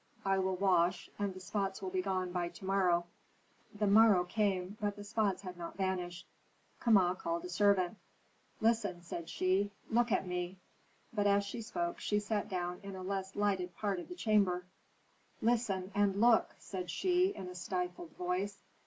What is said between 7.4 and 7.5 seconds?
a